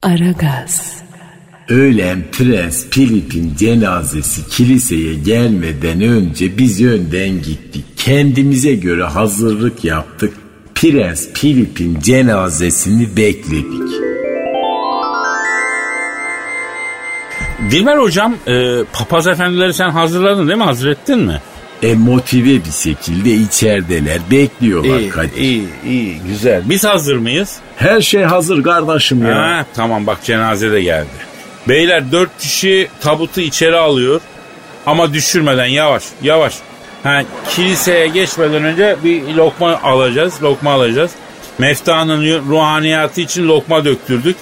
[0.02, 1.01] Aragaz,
[1.72, 7.84] Ölen Prens Filip'in cenazesi kiliseye gelmeden önce biz önden gittik.
[7.96, 10.34] Kendimize göre hazırlık yaptık.
[10.74, 13.90] Prens Filip'in cenazesini bekledik.
[17.70, 20.64] Dilber hocam e, papaz efendileri sen hazırladın değil mi?
[20.64, 21.40] Hazrettin mi?
[21.82, 25.36] E motive bir şekilde içerideler bekliyorlar Kadir.
[25.36, 26.62] iyi, iyi, güzel.
[26.68, 27.56] Biz hazır mıyız?
[27.76, 29.36] Her şey hazır kardeşim ya.
[29.36, 31.31] Ha, tamam bak cenaze de geldi.
[31.68, 34.20] Beyler dört kişi tabutu içeri alıyor.
[34.86, 36.54] Ama düşürmeden yavaş yavaş.
[37.02, 40.42] Ha, kiliseye geçmeden önce bir lokma alacağız.
[40.42, 41.10] Lokma alacağız.
[41.58, 44.36] Mefta'nın ruhaniyatı için lokma döktürdük.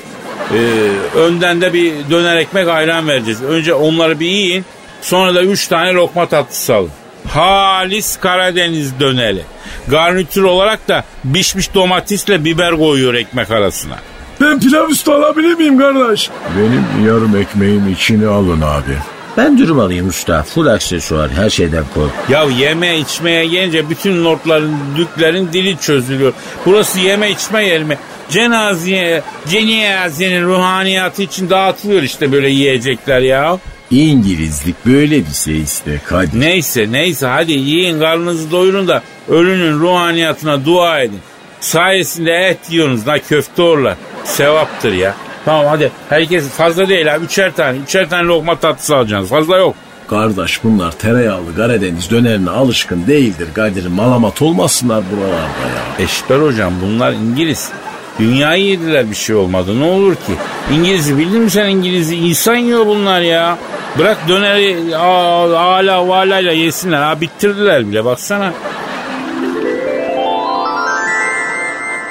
[0.54, 3.42] Ee, önden de bir döner ekmek ayran vereceğiz.
[3.42, 4.64] Önce onları bir yiyin.
[5.02, 6.90] Sonra da üç tane lokma tatlısı alın.
[7.28, 9.42] Halis Karadeniz döneri.
[9.88, 11.04] Garnitür olarak da
[11.34, 13.96] pişmiş domatesle biber koyuyor ekmek arasına.
[14.40, 16.30] Ben pilav üstü alabilir miyim kardeş?
[16.58, 18.96] Benim yarım ekmeğin içini alın abi.
[19.36, 20.42] Ben dürüm alayım usta.
[20.42, 22.08] Full aksesuar her şeyden koy.
[22.28, 26.32] Ya yeme içmeye gelince bütün lordların, düklerin dili çözülüyor.
[26.66, 27.98] Burası yeme içme yeri mi?
[28.28, 33.58] Cenazeye, cenazenin ruhaniyatı için dağıtılıyor işte böyle yiyecekler ya.
[33.90, 36.40] İngilizlik böyle bir şey işte Kadir.
[36.40, 41.20] Neyse neyse hadi yiyin karnınızı doyurun da ölünün ruhaniyatına dua edin.
[41.60, 43.96] Sayesinde et yiyorsunuz la köfte orlar.
[44.24, 45.14] Sevaptır ya.
[45.44, 49.74] Tamam hadi herkes fazla değil ha üçer tane üçer tane lokma tatlısı alacaksınız fazla yok.
[50.10, 53.92] Kardeş bunlar tereyağlı Karadeniz dönerine alışkın değildir Kadir'im.
[53.92, 56.04] Malamat olmasınlar buralarda ya.
[56.04, 57.70] Eşber hocam bunlar İngiliz.
[58.18, 60.32] Dünyayı yediler bir şey olmadı ne olur ki.
[60.74, 62.16] İngiliz'i bildin mi sen İngiliz'i?
[62.16, 63.58] İnsan yiyor bunlar ya.
[63.98, 67.02] Bırak döneri aa, hala valayla yesinler.
[67.02, 68.52] Ha bitirdiler bile baksana.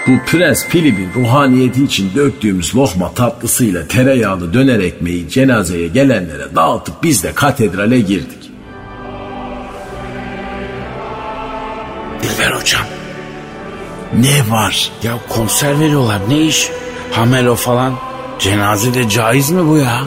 [0.09, 7.23] Bu Prens Filip'in ruhaniyeti için döktüğümüz lokma tatlısıyla tereyağlı döner ekmeği cenazeye gelenlere dağıtıp biz
[7.23, 8.51] de katedrale girdik.
[12.23, 12.81] Dilber hocam.
[14.13, 14.91] Ne var?
[15.03, 16.69] Ya konser veriyorlar ne iş?
[17.11, 17.93] Hamelo falan.
[18.39, 20.01] Cenazede caiz mi bu ya?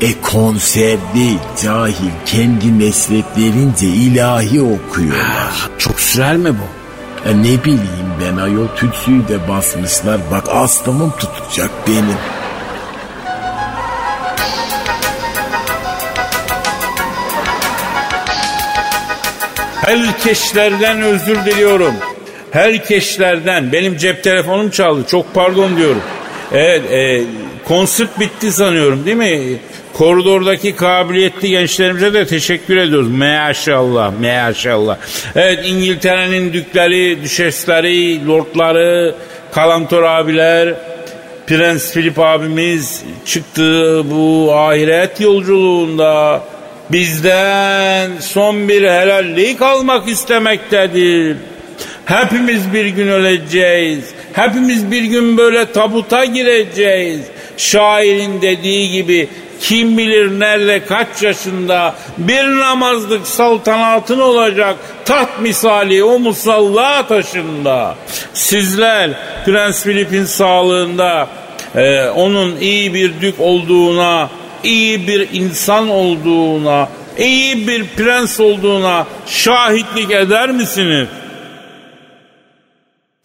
[0.00, 5.70] E konser değil cahil kendi mesleklerince ilahi okuyorlar.
[5.78, 6.81] Çok sürer mi bu?
[7.26, 12.18] E ne bileyim ben ayol tütsüyü de basmışlar bak astımım tutacak benim.
[19.82, 21.94] Herkeşlerden özür diliyorum.
[22.50, 23.72] Herkeşlerden.
[23.72, 25.04] Benim cep telefonum çaldı.
[25.06, 26.02] Çok pardon diyorum.
[26.52, 27.24] Evet e,
[27.72, 29.58] konsert bitti sanıyorum değil mi?
[29.92, 33.08] Koridordaki kabiliyetli gençlerimize de teşekkür ediyoruz.
[33.08, 34.96] Maşallah, maşallah.
[35.34, 39.14] Evet İngiltere'nin dükleri, düşesleri, lordları,
[39.52, 40.74] kalantor abiler,
[41.46, 46.42] Prens Philip abimiz çıktı bu ahiret yolculuğunda
[46.90, 51.36] bizden son bir helallik almak istemektedir.
[52.04, 54.04] Hepimiz bir gün öleceğiz.
[54.32, 57.20] Hepimiz bir gün böyle tabuta gireceğiz.
[57.56, 59.28] Şairin dediği gibi
[59.60, 67.94] kim bilir nerede kaç yaşında bir namazlık saltanatın olacak taht misali o musalla taşında.
[68.32, 69.10] Sizler
[69.44, 71.28] Prens Filip'in sağlığında
[71.74, 74.30] e, onun iyi bir dük olduğuna,
[74.64, 76.88] iyi bir insan olduğuna,
[77.18, 81.08] iyi bir prens olduğuna şahitlik eder misiniz?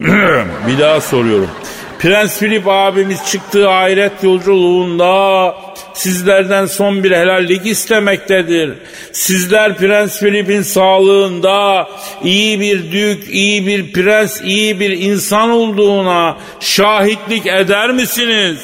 [0.66, 1.50] bir daha soruyorum.
[1.98, 5.54] Prens Philip abimiz çıktığı ahiret yolculuğunda
[5.94, 8.74] sizlerden son bir helallik istemektedir.
[9.12, 11.88] Sizler Prens Philip'in sağlığında
[12.24, 18.58] iyi bir dük, iyi bir prens, iyi bir insan olduğuna şahitlik eder misiniz?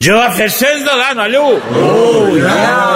[0.00, 1.42] Cevap verseniz de lan alo.
[1.42, 2.90] Oo ya.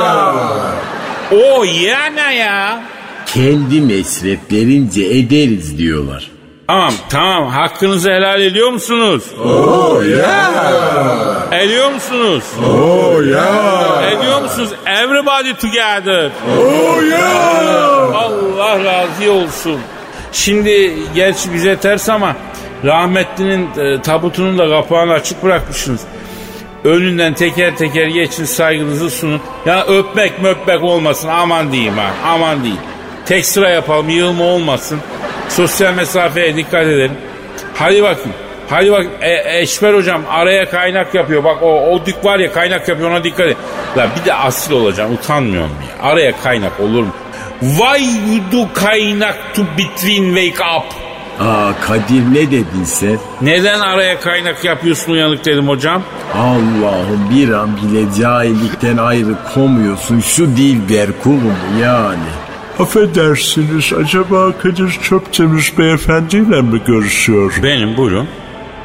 [1.33, 2.83] Oo ya ne ya?
[3.27, 6.40] Kendi mesleklerince ederiz diyorlar.
[6.71, 9.25] Tamam tamam hakkınızı helal ediyor musunuz?
[9.45, 10.53] Oh ya.
[11.53, 12.45] Ediyor musunuz?
[12.69, 14.11] Oh ya.
[14.11, 14.71] Ediyor musunuz?
[14.87, 16.31] Everybody together.
[16.61, 17.29] Oh ya.
[18.15, 19.81] Allah razı olsun.
[20.33, 22.37] Şimdi gerçi bize ters ama
[22.85, 26.01] rahmetlinin e, tabutunun da kapağını açık bırakmışsınız.
[26.85, 29.41] Önünden teker teker geçin saygınızı sunun.
[29.67, 32.83] Ya öpmek möpmek olmasın aman diyeyim ha aman diyeyim.
[33.31, 35.01] Tek sıra yapalım yığılma olmasın.
[35.49, 37.13] Sosyal mesafeye dikkat edelim.
[37.75, 38.33] Hadi bakın.
[38.71, 41.45] Hadi bak e, Eşber hocam araya kaynak yapıyor.
[41.45, 43.57] Bak o, o dük var ya kaynak yapıyor ona dikkat et.
[43.97, 46.09] La bir de asil olacaksın utanmıyor mu ya?
[46.09, 47.13] Araya kaynak olur mu?
[47.61, 50.85] Why you do kaynak to between wake up?
[51.41, 53.19] Aa Kadir ne dedin sen?
[53.43, 56.03] Neden araya kaynak yapıyorsun uyanık dedim hocam?
[56.35, 62.50] Allah'ım bir an bile cahillikten ayrı komuyorsun şu dilber kulum yani.
[62.81, 67.61] Affedersiniz acaba Kadir Çöptemiz beyefendiyle mi görüşüyor?
[67.63, 68.29] Benim buyurun.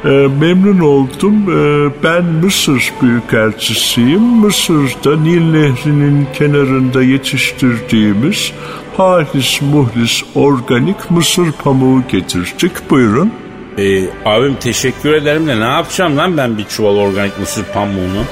[0.04, 0.08] Ee,
[0.40, 1.34] memnun oldum.
[1.50, 4.22] Ee, ben Mısır Büyükelçisiyim.
[4.22, 8.52] Mısır'da Nil Nehri'nin kenarında yetiştirdiğimiz
[8.96, 12.90] halis muhlis organik mısır pamuğu getirdik.
[12.90, 13.32] Buyurun.
[13.78, 18.24] Ee, abim teşekkür ederim de ne yapacağım lan ben bir çuval organik mısır pamuğunu?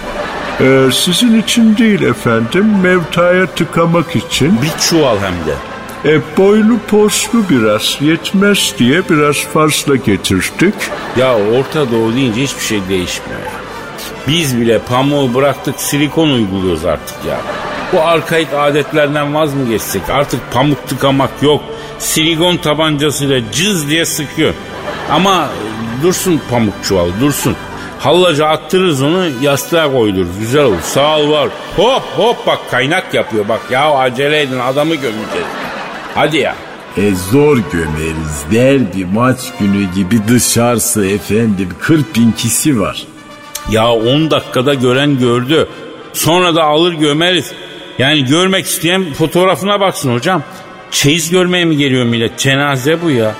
[0.61, 4.63] Ee, sizin için değil efendim, mevtaya tıkamak için.
[4.63, 5.55] Bir çuval hem de.
[6.05, 10.75] E, boylu poslu biraz yetmez diye biraz fazla getirdik.
[11.17, 13.41] Ya Orta Doğu deyince hiçbir şey değişmiyor.
[14.29, 17.41] Biz bile pamuğu bıraktık silikon uyguluyoruz artık ya.
[17.93, 20.03] Bu arkaik adetlerden vaz mı geçsek?
[20.11, 21.63] Artık pamuk tıkamak yok.
[21.99, 24.55] Silikon tabancasıyla cız diye sıkıyor.
[25.11, 25.49] Ama
[26.03, 27.57] dursun pamuk çuvalı dursun.
[28.05, 30.39] Hallaca attırırız onu yastığa koydururuz.
[30.41, 30.81] Güzel olur.
[30.83, 31.49] Sağ ol var.
[31.77, 33.61] Hop hop bak kaynak yapıyor bak.
[33.71, 35.47] Ya acele edin adamı gömeceğiz.
[36.15, 36.57] Hadi ya.
[36.97, 38.45] E zor gömeriz.
[38.53, 43.07] Derbi maç günü gibi dışarısı efendim 40 bin kişi var.
[43.71, 45.69] Ya 10 dakikada gören gördü.
[46.13, 47.53] Sonra da alır gömeriz.
[47.99, 50.43] Yani görmek isteyen fotoğrafına baksın hocam.
[50.91, 52.39] Çeyiz görmeye mi geliyor millet?
[52.39, 53.35] Cenaze bu ya.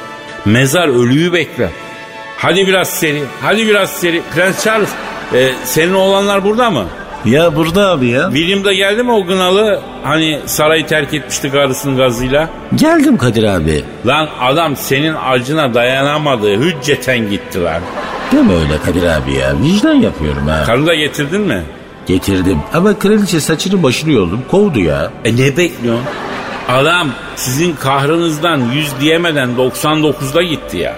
[0.45, 1.71] Mezar ölüyü bekler.
[2.45, 3.23] Hadi biraz seri.
[3.43, 4.23] Hadi biraz seri.
[4.35, 4.89] Prens Charles
[5.35, 6.85] e, senin oğlanlar burada mı?
[7.25, 8.31] Ya burada abi ya.
[8.33, 9.81] William da geldi mi o gınalı?
[10.03, 12.49] Hani sarayı terk etmişti karısının gazıyla.
[12.75, 13.85] Geldim Kadir abi.
[14.07, 16.61] Lan adam senin acına dayanamadı.
[16.61, 17.83] Hücceten gitti lan.
[18.33, 19.55] Deme öyle Kadir abi ya.
[19.63, 20.63] Vicdan yapıyorum ha.
[20.67, 21.63] Karını da getirdin mi?
[22.07, 22.59] Getirdim.
[22.75, 24.45] Ama kraliçe saçını başını yoldum.
[24.51, 25.11] Kovdu ya.
[25.25, 26.05] E ne bekliyorsun?
[26.69, 30.97] Adam sizin kahrınızdan 100 diyemeden 99'da gitti ya.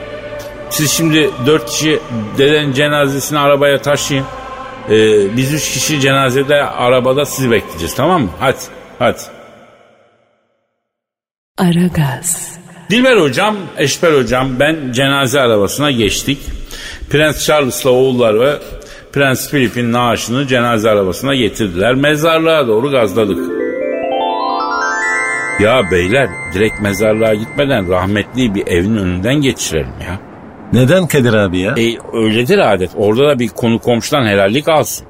[0.76, 2.00] Siz şimdi 4 kişi
[2.38, 4.24] deden cenazesini arabaya taşıyın.
[4.90, 8.30] Ee, biz 3 kişi cenazede arabada sizi bekleyeceğiz tamam mı?
[8.40, 8.56] Hadi
[8.98, 9.18] hadi.
[11.58, 12.58] Aragaz,
[12.90, 16.38] Dilber hocam, Eşber hocam ben cenaze arabasına geçtik.
[17.10, 18.58] Prens Charles'la oğullar ve
[19.12, 21.94] Prens Philip'in naaşını cenaze arabasına getirdiler.
[21.94, 23.38] Mezarlığa doğru gazladık.
[25.60, 30.25] Ya beyler direkt mezarlığa gitmeden rahmetli bir evin önünden geçirelim ya.
[30.72, 31.74] Neden Kadir abi ya?
[31.78, 32.90] E öyledir adet.
[32.96, 35.06] Orada da bir konu komşudan helallik alsın.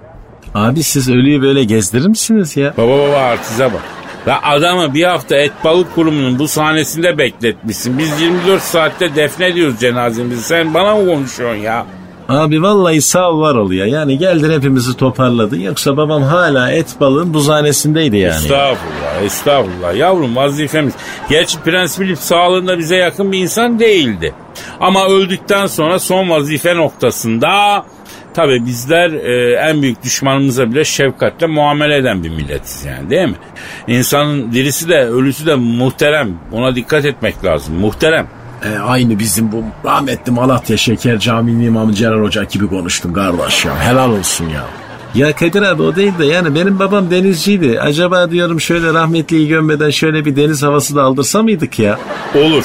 [0.55, 2.75] Abi siz ölüyü böyle gezdirir misiniz ya?
[2.77, 3.83] Baba baba artize bak.
[4.29, 7.99] La adamı bir hafta et balık kurumunun bu sahnesinde bekletmişsin.
[7.99, 10.43] Biz 24 saatte defnediyoruz cenazemizi.
[10.43, 11.87] Sen bana mı konuşuyorsun ya?
[12.29, 13.87] Abi vallahi sağ var ol ya.
[13.87, 15.61] Yani geldin hepimizi toparladın.
[15.61, 18.35] Yoksa babam hala et balığın buzhanesindeydi yani.
[18.35, 19.97] Estağfurullah, estağfurullah.
[19.97, 20.95] Yavrum vazifemiz.
[21.31, 24.35] Gerçi Prens Philip sağlığında bize yakın bir insan değildi.
[24.81, 27.85] Ama öldükten sonra son vazife noktasında
[28.35, 33.37] tabii bizler e, en büyük düşmanımıza bile şefkatle muamele eden bir milletiz yani değil mi?
[33.89, 36.39] İnsanın dirisi de ölüsü de muhterem.
[36.53, 37.75] Ona dikkat etmek lazım.
[37.75, 38.29] Muhterem.
[38.65, 43.81] E, aynı bizim bu rahmetli Malatya Şeker Camii'nin imamı Celal Hoca gibi konuştun kardeş ya.
[43.81, 44.65] Helal olsun ya.
[45.15, 47.81] Ya Kadir abi o değil de yani benim babam denizciydi.
[47.81, 51.99] Acaba diyorum şöyle rahmetliyi gömmeden şöyle bir deniz havası da aldırsa mıydık ya?
[52.35, 52.65] Olur.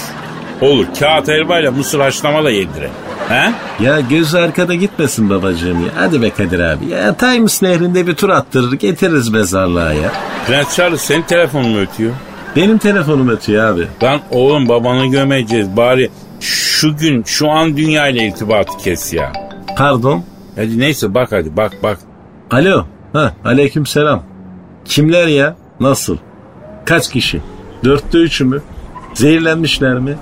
[0.62, 0.86] Olur.
[1.00, 2.92] Kağıt helvayla mısır haşlama da yedirelim.
[3.30, 3.52] He?
[3.84, 5.90] Ya gözü arkada gitmesin babacığım ya.
[5.96, 6.86] Hadi be Kadir abi.
[6.90, 10.12] Ya Times nehrinde bir tur attırır getiririz mezarlığa ya.
[10.48, 12.14] Prens Charles senin telefonun mu ötüyor?
[12.56, 13.88] Benim telefonum ötüyor abi.
[14.04, 16.10] Lan oğlum babanı gömeceğiz bari
[16.40, 19.32] şu gün şu an dünya ile irtibatı kes ya.
[19.78, 20.24] Pardon.
[20.56, 21.98] Hadi neyse bak hadi bak bak.
[22.52, 22.86] Alo.
[23.14, 24.24] Ha, aleyküm selam.
[24.86, 25.56] Kimler ya?
[25.80, 26.18] Nasıl?
[26.86, 27.42] Kaç kişi?
[27.84, 28.62] Dörtte üçü mü?
[29.14, 30.16] Zehirlenmişler mi?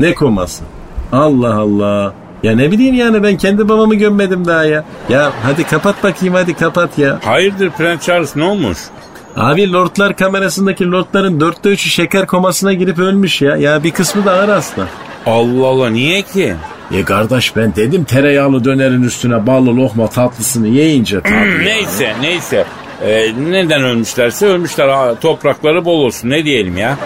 [0.00, 0.64] Ne koması?
[1.12, 2.14] Allah Allah.
[2.42, 4.84] Ya ne bileyim yani ben kendi babamı gömmedim daha ya.
[5.08, 7.18] Ya hadi kapat bakayım hadi kapat ya.
[7.24, 8.78] Hayırdır Prens Charles ne olmuş?
[9.36, 13.56] Abi lordlar kamerasındaki lordların dörtte üçü şeker komasına girip ölmüş ya.
[13.56, 14.88] Ya bir kısmı da ağır hasta.
[15.26, 16.54] Allah Allah niye ki?
[16.94, 21.64] E kardeş ben dedim tereyağlı dönerin üstüne ballı lokma tatlısını yiyince tabii.
[21.64, 22.64] neyse neyse.
[23.02, 24.88] Ee, neden ölmüşlerse ölmüşler.
[24.88, 26.98] Ha, Toprakları bol olsun ne diyelim ya.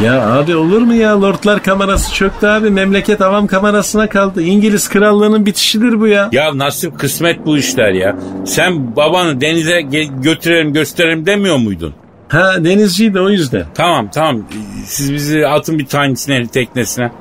[0.00, 4.42] Ya abi olur mu ya lordlar kamerası çöktü abi memleket avam kamerasına kaldı.
[4.42, 6.28] İngiliz krallığının bitişidir bu ya.
[6.32, 8.16] Ya nasip kısmet bu işler ya.
[8.46, 9.80] Sen babanı denize
[10.22, 11.94] götürelim gösterelim demiyor muydun?
[12.28, 13.64] Ha denizciydi o yüzden.
[13.74, 14.42] Tamam tamam
[14.86, 15.86] siz bizi atın bir
[16.28, 17.12] Nehri teknesine.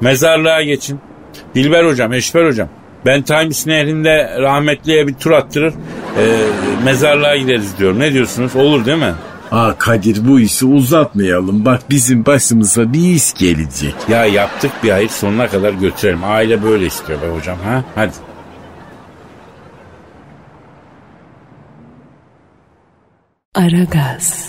[0.00, 1.00] Mezarlığa geçin.
[1.54, 2.68] Dilber hocam, Eşber hocam.
[3.06, 5.72] Ben Times Nehri'nde rahmetliye bir tur attırır.
[6.18, 6.24] e,
[6.84, 7.98] mezarlığa gideriz diyorum.
[7.98, 8.56] Ne diyorsunuz?
[8.56, 9.12] Olur değil mi?
[9.50, 11.64] Aa Kadir bu işi uzatmayalım.
[11.64, 13.94] Bak bizim başımıza bir iş gelecek.
[14.08, 16.24] Ya yaptık bir hayır sonuna kadar götürelim.
[16.24, 17.58] Aile böyle istiyor be hocam.
[17.64, 17.84] Ha?
[17.94, 18.12] Hadi.
[23.54, 24.48] Aragaz,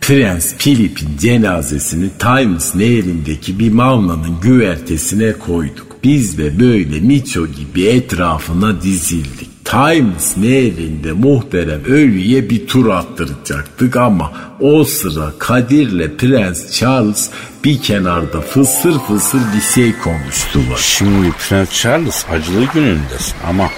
[0.00, 5.96] Prens Philip'in cenazesini Times nehrindeki bir mavnanın güvertesine koyduk.
[6.04, 9.51] Biz de böyle Miço gibi etrafına dizildik.
[9.64, 17.30] Times nehrinde muhterem ölüye bir tur attıracaktık ama o sıra Kadir'le Prens Charles
[17.64, 20.76] bir kenarda fısır fısır bir şey konuştular.
[20.78, 23.70] Şimdi Prens Charles acılı günündesin ama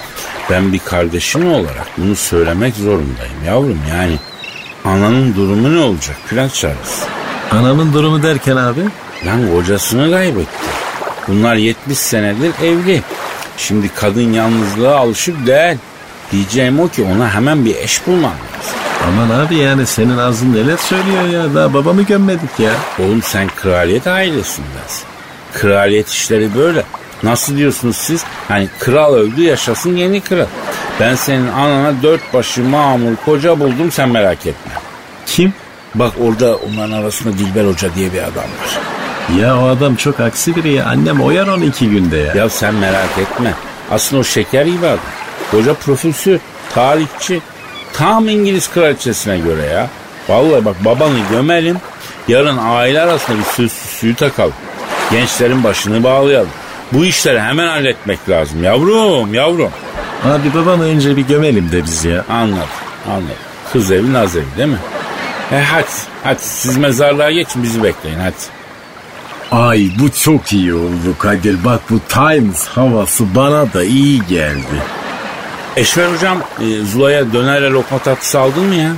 [0.49, 4.19] ben bir kardeşin olarak bunu söylemek zorundayım yavrum yani.
[4.85, 7.03] Ananın durumu ne olacak Prens Charles?
[7.51, 8.81] Anamın durumu derken abi.
[9.25, 10.49] Lan kocasını kaybetti.
[11.27, 13.01] Bunlar 70 senedir evli.
[13.57, 15.77] Şimdi kadın yalnızlığa alışık değil.
[16.31, 18.79] Diyeceğim o ki ona hemen bir eş bulmam lazım.
[19.07, 21.55] Aman abi yani senin ağzın neler söylüyor ya.
[21.55, 22.71] Daha babamı gömmedik ya.
[22.99, 25.03] Oğlum sen kraliyet ailesindensin.
[25.53, 26.83] Kraliyet işleri böyle.
[27.23, 28.23] Nasıl diyorsunuz siz?
[28.47, 30.45] Hani kral öldü yaşasın yeni kral.
[30.99, 34.71] Ben senin anana dört başı mamur koca buldum sen merak etme.
[35.25, 35.53] Kim?
[35.95, 38.79] Bak orada onların arasında Dilber Hoca diye bir adam var.
[39.39, 40.85] Ya o adam çok aksi biri ya.
[40.85, 42.33] Annem oyar onu iki günde ya.
[42.35, 43.53] Ya sen merak etme.
[43.91, 44.99] Aslında o şeker gibi adam.
[45.51, 46.39] Hoca profesör,
[46.73, 47.41] tarihçi.
[47.93, 49.87] Tam İngiliz kraliçesine göre ya.
[50.29, 51.77] Vallahi bak babanı gömelim.
[52.27, 54.53] Yarın aile arasında bir söz suyu takalım.
[55.11, 56.49] Gençlerin başını bağlayalım.
[56.91, 59.71] Bu işleri hemen halletmek lazım yavrum yavrum.
[60.23, 62.25] Abi babamı önce bir gömelim de biz ya.
[62.29, 62.63] Anladım
[63.07, 63.35] anladım.
[63.73, 64.77] Kız evi naz evi değil mi?
[65.51, 65.85] E hadi
[66.23, 68.54] hadi siz mezarlığa geçin bizi bekleyin hadi.
[69.55, 71.65] Ay bu çok iyi oldu Kadir.
[71.65, 74.75] Bak bu Times havası bana da iyi geldi.
[75.75, 78.91] Eşver hocam e, Zula'ya dönerle lokma tatlısı aldın mı ya?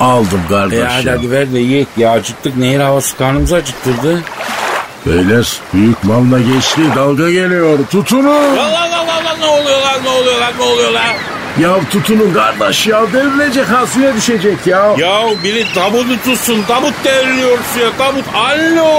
[0.00, 1.14] Aldım kardeş E hadi ya.
[1.18, 4.22] hadi ver de yiyek ya acıktık nehir havası karnımızı acıktırdı.
[5.06, 8.24] Beyler büyük malla geçti dalga geliyor tutunun.
[8.56, 11.02] Allah Allah Allah ne oluyor lan ne oluyor lan ne oluyor lan?
[11.60, 14.94] Ya tutunun kardeş ya devrilecek ha suya düşecek ya.
[14.98, 18.90] Ya biri tabutu tutsun tabut devriliyor suya tabut alo.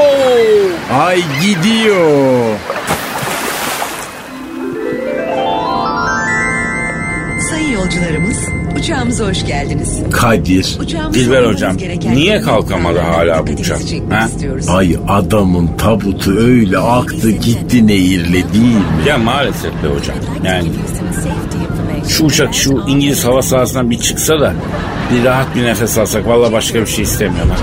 [1.06, 2.56] Ay gidiyor.
[7.50, 8.38] Sayın yolcularımız,
[8.80, 10.00] uçağımıza hoş geldiniz.
[10.12, 10.78] Kadir.
[10.80, 11.78] Uçağımızda Dilber hocam,
[12.14, 13.80] niye kalkamadı hala bu uçak?
[14.10, 14.28] Ha?
[14.70, 18.82] Ay adamın tabutu öyle aktı gitti nehirle değil mi?
[19.08, 20.70] Ya maalesef be hocam yani
[22.10, 24.54] şu uçak şu İngiliz hava sahasından bir çıksa da
[25.14, 27.58] bir rahat bir nefes alsak valla başka bir şey istemiyorum ha.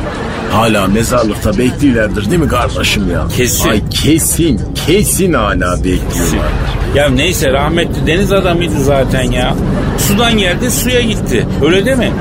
[0.59, 3.26] Hala mezarlıkta bekliyorlardır değil mi kardeşim ya?
[3.36, 3.68] Kesin.
[3.68, 6.51] Ay kesin, kesin hala bekliyorlar.
[6.95, 9.55] Ya neyse rahmetli deniz adamıydı zaten ya.
[9.99, 11.47] Sudan geldi suya gitti.
[11.64, 12.12] Öyle değil mi?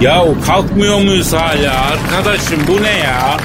[0.00, 3.36] Ya kalkmıyor muyuz hala arkadaşım bu ne ya?